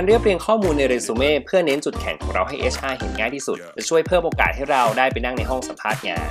[0.00, 6.28] การเรียบเรียงข้อมูลในเรซูเม่เพื่อเน้นจุดแข็งของเราให้ HR เห็นง่ายที่สุด จะช่วยเพิ่มโอกาสให้เราได้ไปนั่งในห้องสัมภาษณ์งาน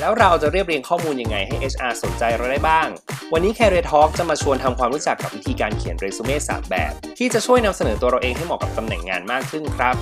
[0.00, 2.88] แล้วเราจะเรียบเรียงข้อมูลยังไงให้ HR สนใจเราได้บ้าง
[3.32, 9.94] วันนี้ Career Talk จะมาชวนทำความรู้จักกับวิธีการเขียนเรซูเม่3แบบ ที่จะช่วยนำเสนอตัวเราเองให้เหมาะกับตำแหน่งงานมากขึ้นครับ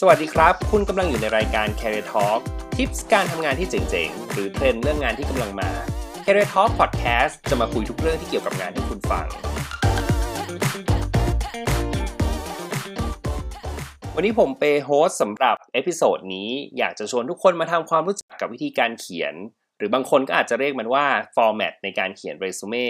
[0.00, 2.40] สวัสดีครับ คุณกำลังอยู่ในรายการ Career Talk
[2.76, 5.70] ทิปส์การทำงานที่เจ๋งๆ หรือเทรนด์เรื่องงานที่กำลังมา
[6.24, 9.28] Career Talk Podcast จะมาคุยทุกเรื่องที่เกี่ยวกับงานให้คุณฟัง
[14.18, 19.34] วันนี้ผมเป host สำหรับ episode นี้อยากจะชวนทุกคนมาทำความรู้จักกับวิธีการเขียน
[19.78, 22.88] หรือบางคนก็อาจจะเรียกมันว่า format ในการเขียนเรซูเม่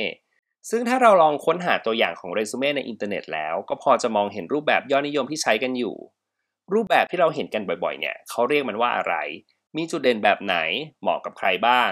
[0.71, 5.97] ซึ่งถ้าเราลองค้นหาตัวอย่างของเรซูเม่ในอินเทอร์เน็ตแล้ว ก็พอจะมองเห็นรูปแบบยอดนิยมที่ใช้กันอยู่
[6.75, 9.15] รูปแบบที่เราเห็นกันบ่อยๆ เนี่ยเขาเรียกมันว่าอะไร
[9.77, 10.57] มีจุดเด่นแบบไหน
[11.01, 11.91] เหมาะกับใครบ้าง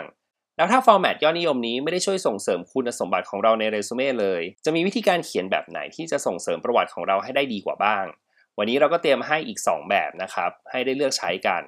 [0.57, 8.07] แล้วถ้า format ยอดนิยมนี้ไม่ได้ช่วยส่งเสริมคุณสมบัติของเราในเรซูเม่เลย จะมีวิธีการเขียนแบบไหนที่จะส่งเสริมประวัติของเราให้ได้ดีกว่าบ้าง
[8.59, 11.63] วันนี้เราก็เตรียมให้อีก 2 แบบนะครับ ให้ได้เลือกใช้กัน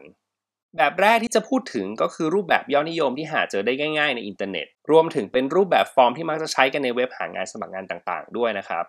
[0.76, 8.84] แบบแรกที่จะพูดถึงก็คือรูปแบบยอดนิยมที่หาเจอได้ง่าย ๆ ในอินเทอร์เน็ต รวมถึงเป็นรูปแบบฟอร์มที่มักจะใช้กันในเว็บหางานสมัครงานต่างๆ ด้วยนะครับ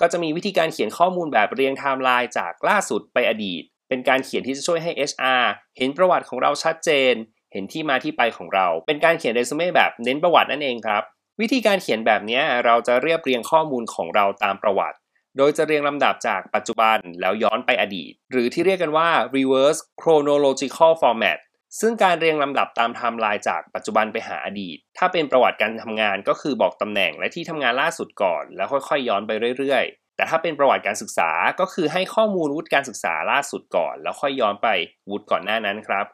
[0.00, 5.44] ก็จะมีวิธีการเขียนข้อมูลแบบเรียงไทม์ไลน์จากล่าสุดไปอดีต เป็นการเขียนที่จะช่วยให้ HR
[5.78, 7.14] เห็นประวัติของเราชัดเจน
[7.52, 11.02] เห็นที่มาที่ไปของเรา เป็นการเขียนเรซูเม่แบบเน้นประวัตินั่นเองครับ
[11.40, 14.96] วิธีการเขียนแบบนี้เราจะเรียบเรียงข้อมูลของเราตามประวัติ
[15.36, 21.38] โดยจะเรียงลำดับจากปัจจุบันแล้วย้อนไปอดีต หรือที่เรียกกันว่า reverse chronological format
[21.80, 31.30] ซึ่งการเรียงลำดับตามไทม์ไลน์จากปัจจุบันไปหาอดีต ถ้าเป็นประวัติการทำงานก็คือบอกตำแหน่งและที่ทำงานล่าสุดก่อน แล้วค่อยๆ ย้อนไปเรื่อยๆ แต่ถ้าเป็นประวัติการศึกษา
[31.60, 34.68] ก็คือให้ข้อมูลวุฒิการศึกษาล่าสุดก่อน แล้วค่อยย้อนไป
[35.10, 36.06] วุฒิก่อนหน้านั้นครับ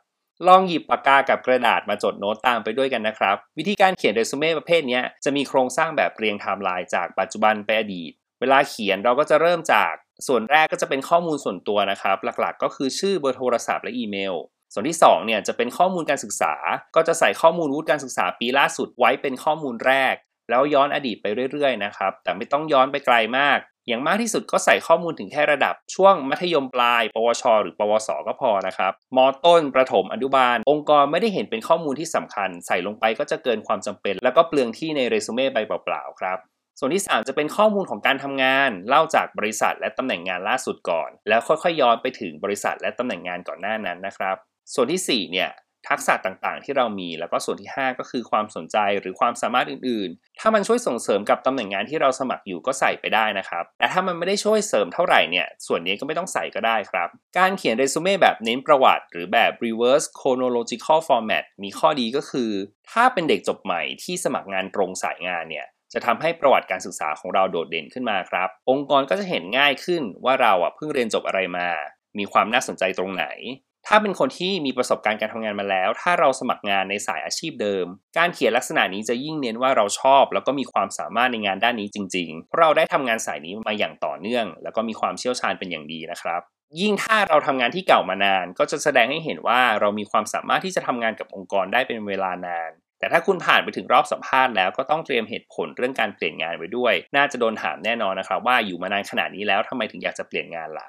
[0.48, 9.92] ลองหยิบปากกากับกระดาษมาจดโน้ตตามไปด้วยกันนะครับ วิธีการเขียนเรซูเม่ประเภทนี้จะมีโครงสร้างแบบเรียงไทม์ไลน์จากปัจจุบันไปอดีต เวลาเขียนเราก็จะเริ่มจาก
[10.26, 14.34] ส่วนแรกก็จะเป็นข้อมูลส่วนตัวนะครับ หลักๆ ก็คือชื่อเบอร์โทรศัพท์และอีเมล
[14.72, 16.54] ส่วนที่2เนี่ยจะเป็นข้อมูลการศึกษา
[16.96, 20.14] ก็จะใส่ข้อมูลวุฒิการศึกษาปีล่าสุดไว้เป็นข้อมูลแรก
[20.50, 36.38] แล้วย้อนอดีตไปเรื่อยๆนะครับแต่ไม่ต้องย้อนไปไกลมาก อย่างมากที่สุดก็ใส่ข้อมูลถึงแค่ระดับ ช่วงมัธยมปลาย ปวช หรือ ปวส ก็พอนะครับมต้น ประถมอนุบาล องค์กรไม่ได้เห็นเป็นข้อมูลที่สำคัญ ใส่ลงไปก็จะเกินความจำเป็น แล้วก็เปลืองที่ในเรซูเม่ใบเปล่าๆครับ
[36.78, 44.36] ส่วนที่ 3 จะเป็นข้อมูลของการทำงาน เล่าจากบริษัทและตำแหน่งงานล่าสุดก่อน แล้วค่อยๆย้อนไปถึงบริษัทและตำแหน่งงานก่อนหน้านั้นนะครับ
[44.74, 45.50] ส่วนที่4เนี่ย
[45.88, 62.50] ทักษะต่างๆ ที่เรามี แล้วก็ส่วนที่ 5 ก็คือความสนใจหรือความสามารถอื่นๆ ถ้ามันช่วยส่งเสริมกับตำแหน่งงานที่เราสมัครอยู่ก็ใส่ไปได้นะครับ แต่ถ้ามันไม่ได้ช่วยเสริมเท่าไหร่เนี่ย ส่วนนี้ก็ไม่ต้องใส่ก็ได้ครับ การเขียนเรซูเม่แบบเน้นประวัติ หรือแบบ reverse chronological format มีข้อดีก็คือ
[62.92, 71.68] ถ้าเป็นเด็กจบใหม่ที่สมัครงานตรงสายงานเนี่ย จะทำให้ประวัติการศึกษาของเราโดดเด่นขึ้นมาครับ องค์กรก็จะเห็นง่ายขึ้นว่าเราอะเพิ่งเรียนจบอะไรมา
[72.18, 73.26] มีความน่าสนใจตรงไหน
[73.86, 77.86] ถ้าเป็นคนที่มีประสบการณ์การทำงานมาแล้ว ถ้าเราสมัครงานในสายอาชีพเดิม
[78.18, 86.42] การเขียนลักษณะนี้จะยิ่งเน้นว่าเราชอบ แล้วก็มีความสามารถในงานด้านนี้จริงๆ เพราะเราได้ทำงานสายนี้มาอย่างต่อเนื่อง แล้วก็มีความเชี่ยวชาญเป็นอย่างดีนะครับ
[86.80, 100.88] ยิ่งถ้าเราทำงานที่เก่ามานาน ก็จะแสดงให้เห็นว่าเรามีความสามารถที่จะทำงานกับองค์กรได้เป็นเวลานาน แต่ถ้าคุณผ่านไปถึงรอบสัมภาษณ์แล้วก็ต้องเตรียมเหตุผลเรื่องการเปลี่ยนงานไว้ด้วย น่าจะโดนถามแน่นอนนะครับว่าอยู่มานานขนาดนี้แล้วทำไมถึงอยากจะเปลี่ยนงานล่ะ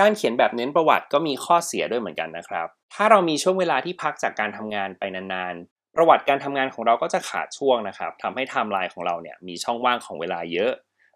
[0.00, 10.72] การเขียนแบบเน้นประวัติก็มีข้อเสียด้วยเหมือนกันนะครับ ถ้าเรามีช่วงเวลาที่พักจากการทำงานไปนานๆ ประวัติการทำงานของเราก็จะขาดช่วงนะครับทำให้ไทม์ไลน์ของเราเนี่ยมีช่องว่างของเวลาเยอะ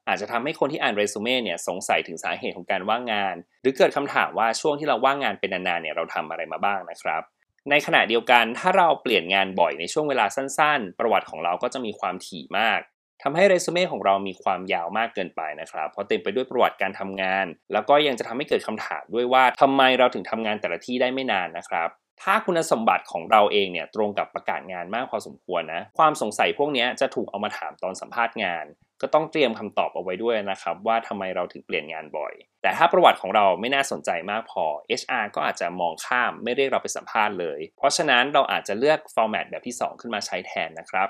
[0.09, 7.23] อาจจะทำให้คนที่อ่านเรซูเม่เนี่ยสงสัยถึงสาเหตุของการว่างงาน หรือเกิดคำถามว่าช่วงที่เราว่างงานเป็นนานๆเนี่ยเราทำอะไรมาบ้างนะครับ
[7.71, 12.81] ในขณะเดียวกันถ้าเราเปลี่ยนงานบ่อยในช่วงเวลาสั้นๆ ประวัติของเราก็จะมีความถี่มาก
[13.23, 21.89] ทำให้เรซูเม่ของเรามีความยาวมากเกินไปนะครับ เพราะเต็มไปด้วยประวัติการทำงาน แล้วก็ยังจะทำให้เกิดคำถามด้วยว่าทำไมเราถึงทำงานแต่ละที่ได้ไม่นานนะครับ
[22.23, 28.67] ถ้าคุณสมบัติของเราเองเนี่ยตรงกับประกาศงานมากพอสมควรนะความสงสัยพวกนี้จะถูกเอามาถามตอนสัมภาษณ์งาน
[29.03, 34.65] ก็ต้องเตรียมคำตอบเอาไว้ด้วยนะครับ ว่าทำไมเราถึงเปลี่ยนงานบ่อย แต่ถ้าประวัติของเราไม่น่าสนใจมากพอ
[35.01, 41.09] HR ก็อาจจะมองข้ามไม่เรียกเราไปสัมภาษณ์เลย เพราะฉะนั้นเราอาจจะเลือกฟอร์แมตแบบที่ 2 ขึ้นมาใช้แทนนะครับ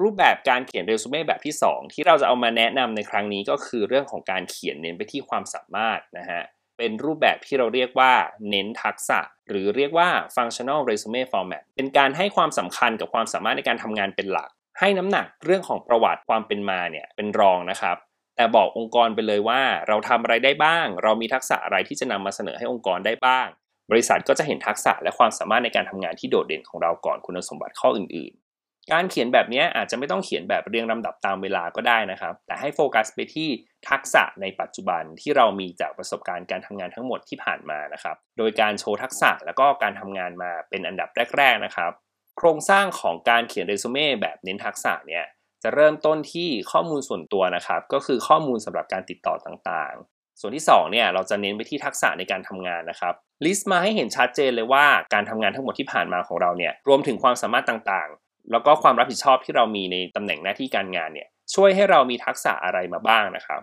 [0.00, 6.42] รูปแบบการเขียนเรซูเม่แบบที่ 2 ที่เราจะเอามาแนะนำในครั้งนี้ก็คือเรื่องของการเขียนเน้นไปที่ความสามารถนะฮะ
[6.78, 8.12] เป็นรูปแบบที่เราเรียกว่า
[8.50, 9.18] เน้นทักษะ
[9.48, 17.96] หรือเรียกว่า functional resume format เป็นการให้ความสำคัญกับความสามารถในการทำงานเป็นหลัก ให้น้ำหนักเรื่องของประวัติความเป็นมาเนี่ยเป็นรองนะครับ
[18.36, 23.46] แต่บอกองค์กรไปเลยว่าเราทำอะไรได้บ้าง เรามีทักษะอะไรที่จะนำมาเสนอให้องค์กรได้บ้าง
[23.90, 28.32] บริษัทก็จะเห็นทักษะและความสามารถในการทำงานที่โดดเด่นของเราก่อนคุณสมบัติข้ออื่น
[28.62, 33.48] ๆ การเขียนแบบนี้อาจจะไม่ต้องเขียนแบบเรียงลำดับตามเวลาก็ได้นะครับ แต่ให้โฟกัสไปที่
[33.90, 41.08] ทักษะในปัจจุบันที่เรามีจากประสบการณ์การทำงานทั้งหมดที่ผ่านมานะครับ โดยการโชว์ทักษะแล้วก็การทำงานมาเป็นอันดับ
[41.38, 41.92] แรก ๆ นะครับ
[42.42, 45.24] โครงสร้างของการเขียนเรซูเม่แบบเน้นทักษะเนี่ย
[45.62, 53.14] จะเริ่มต้นที่ข้อมูลส่วนตัวนะครับ ก็คือข้อมูลสำหรับการติดต่อต่างๆ ส่วนที่2เนี่ยเราจะเน้นไปที่ทักษะในการทำงานนะครับ
[53.44, 63.60] ลิสต์มาให้เห็นชัดเจนเลยว่าการทำงานทั้งหมดที่ผ่านมาของเราเนี่ยรวมถึงความสามารถต่างๆ แล้วก็ความรับผิดชอบที่เรามีในตำแหน่งหน้าที่การงานเนี่ยช่วยให้เรามีทักษะอะไรมาบ้างนะครับ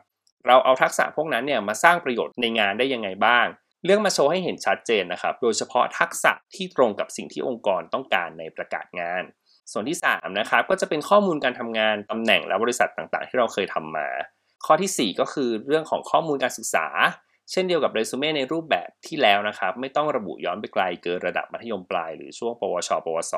[0.48, 3.48] เราเอาทักษะพวกนั้นเนี่ยมาสร้างประโยชน์ในงานได้ยังไงบ้าง
[3.88, 9.24] เรื่องมาโชว์ให้เห็นชัดเจนนะครับ โดยเฉพาะทักษะที่ตรงกับสิ่งที่องค์กรต้องการในประกาศงาน
[9.72, 14.08] ส่วนที่3นะครับก็จะเป็นข้อมูลการทำงานตำแหน่งและบริษัทต่างๆ ที่เราเคยทำมา
[14.66, 16.88] ข้อที่ 4 ก็คือเรื่องของข้อมูลการศึกษา
[17.52, 23.36] เช่นเดียวกับเรซูเม่ในรูปแบบที่แล้วนะครับ ไม่ต้องระบุย้อนไปไกลเกินระดับมัธยมปลายหรือช่วง ปวช ปวส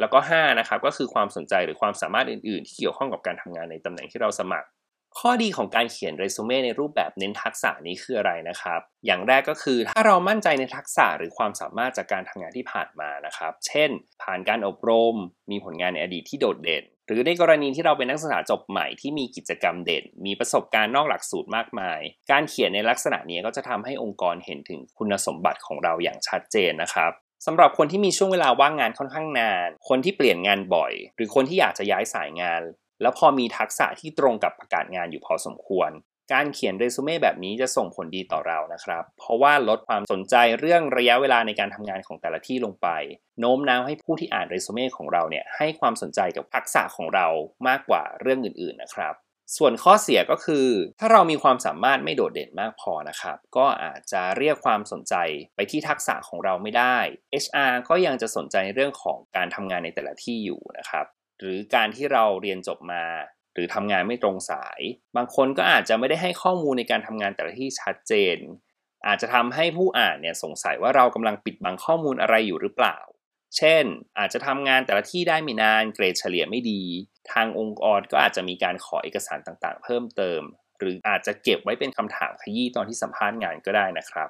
[0.00, 4.68] แล้วก็5นะครับก็คือความสนใจหรือความสามารถอื่น ๆ ที่เกี่ยวข้องกับการทำงานในตำแหน่งที่เราสมัคร
[5.18, 13.90] ข้อดีของการเขียนเรซูเม่ในรูปแบบเน้นทักษะนี้คืออะไรนะครับ อย่างแรกก็คือถ้าเรามั่นใจในทักษะหรือความสามารถจากการทำงานที่ผ่านมานะครับ เช่น
[14.22, 15.16] ผ่านการอบรม
[15.50, 27.12] มีผลงานในอดีตที่โดดเด่น หรือในกรณีที่เราเป็นนักศึกษาจบใหม่ที่มีกิจกรรมเด่น มีประสบการณ์นอกหลักสูตรมากมาย การเขียนในลักษณะนี้ก็จะทำให้องค์กรเห็นถึงคุณสมบัติของเราอย่างชัดเจนนะครับ
[27.46, 32.62] สำหรับคนที่มีช่วงเวลาว่างงานค่อนข้างนาน คนที่เปลี่ยนงานบ่อย หรือคนที่อยากจะย้ายสายงาน
[33.02, 35.90] แล้วพอมีทักษะที่ตรงกับประกาศงานอยู่พอสมควร
[36.32, 42.88] การเขียนเรซูเม่แบบนี้จะส่งผลดีต่อเรานะครับ เพราะว่าลดความสนใจเรื่องระยะเวลาในการทำงานของแต่ละที่ลงไป
[43.40, 47.26] โน้มน้าวให้ผู้ที่อ่านเรซูเม่ของเราเนี่ยให้ความสนใจกับทักษะของเรา
[47.68, 49.14] มากกว่าเรื่องอื่นๆนะครับ
[49.56, 50.66] ส่วนข้อเสียก็คือ
[51.00, 55.14] ถ้าเรามีความสามารถไม่โดดเด่นมากพอนะครับ ก็อาจจะเรียกความสนใจ
[55.56, 56.96] ไปที่ทักษะของเราไม่ได้
[57.44, 61.06] HR ก็ยังจะสนใจเรื่องของการทำงานในแต่ละที่อยู่นะครับ
[61.40, 63.04] หรือการที่เราเรียนจบมา
[63.54, 64.80] หรือทำงานไม่ตรงสาย
[65.16, 68.36] บางคนก็อาจจะไม่ได้ให้ข้อมูลในการทำงานแต่ละที่ชัดเจน
[69.06, 72.98] อาจจะทำให้ผู้อ่านเนี่ยสงสัยว่าเรากำลังปิดบังข้อมูลอะไรอยู่หรือเปล่า
[73.56, 73.84] เช่น
[74.18, 76.82] อาจจะทำงานแต่ละที่ได้ไม่นานเกรดเฉลี่ยไม่ดี
[77.32, 80.42] ทางองค์กรก็อาจจะมีการขอเอกสารต่างๆ เพิ่มเติม
[80.78, 84.28] หรืออาจจะเก็บไว้เป็นคำถามขยี้ตอนที่สัมภาษณ์งานก็ได้นะครับ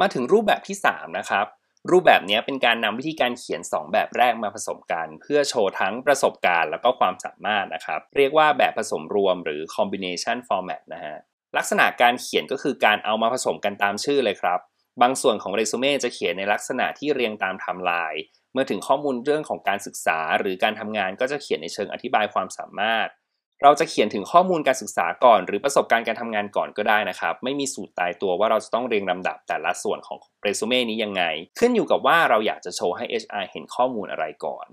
[0.00, 1.46] มาถึงรูปแบบที่ 3 นะครับ
[1.90, 11.16] รูปแบบนี้เป็นการนำวิธีการเขียน 2 แบบแรกมาผสมกัน เพื่อโชว์ทั้งประสบการณ์แล้วก็ความสามารถนะครับ เรียกว่าแบบผสมรวมหรือ combination format นะฮะ
[11.56, 14.60] ลักษณะการเขียนก็คือการเอามาผสมกันตามชื่อเลยครับ
[15.02, 23.08] บางส่วนของเรซูเม่จะเขียนในลักษณะที่เรียงตามไทม์ไลน์เมื่อถึงข้อมูลเรื่องของการศึกษา หรือการทำงานก็จะเขียนในเชิงอธิบายความสามารถ
[23.64, 31.22] เราจะเขียนถึงข้อมูลการศึกษาก่อน หรือประสบการณ์การทำงานก่อนก็ได้นะครับ ไม่มีสูตรตายตัวว่าเราจะต้องเรียงลำดับแต่ละส่วนของเรซูเม่นี้ยังไง
[31.58, 34.66] ขึ้นอยู่กับว่าเราอยากจะโชว์ให้ HR เห็นข้อมูลอะไรก่อน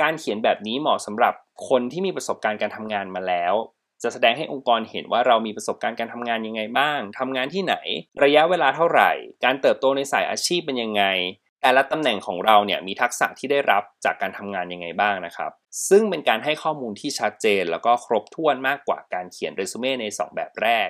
[0.00, 1.34] การเขียนแบบนี้เหมาะสำหรับ
[1.68, 3.54] คนที่มีประสบการณ์การทำงานมาแล้ว
[4.02, 7.74] จะแสดงให้องค์กรเห็นว่าเรามีประสบการณ์การทำงานยังไงบ้างทำงานที่ไหน
[8.24, 9.10] ระยะเวลาเท่าไหร่
[9.44, 11.04] การเติบโตในสายอาชีพเป็นยังไง
[11.62, 15.50] แต่ละตำแหน่งของเราเนี่ยมีทักษะที่ได้รับจากการทำงานยังไงบ้างนะครับ
[15.88, 20.88] ซึ่งเป็นการให้ข้อมูลที่ชัดเจน แล้วก็ครบถ้วนมากกว่าการเขียนเรซูเม่ใน 2 แบบแรก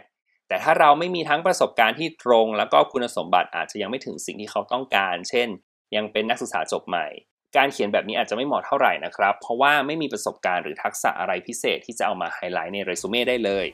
[0.49, 5.49] แต่ถ้าเราไม่มีทั้งประสบการณ์ที่ตรง แล้วก็คุณสมบัติอาจจะยังไม่ถึงสิ่งที่เขาต้องการ เช่น
[5.97, 7.07] ยังเป็นนักศึกษาจบใหม่
[7.57, 13.67] การเขียนแบบนี้อาจจะไม่เหมาะเท่าไหร่นะครับ เพราะว่าไม่มีประสบการณ์หรือทักษะอะไรพิเศษที่จะเอามาไฮไลท์ในเรซูเม่ได้เลย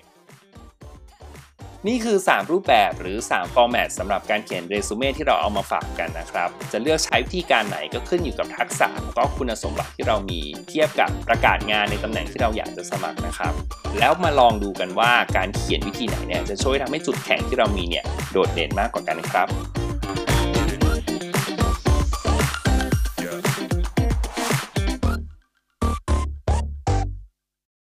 [1.87, 13.53] นี่คือ 3 รูปแบบหรือ 3 format สำหรับการเขียนเรซูเม่ที่เราเอามาฝากกันนะครับ จะเลือกใช้วิธีการไหนก็ขึ้นอยู่กับทักษะและก็คุณสมบัติที่เรามีเทียบกับประกาศงานในตำแหน่งที่เราอยากจะสมัครนะครับ
[13.99, 19.49] แล้วมาลองดูกันว่าการเขียนวิธีไหนเนี่ยจะช่วยทำให้จุดแข็งที่เรามีเนี่ยโดดเด่นมากกว่ากันครับ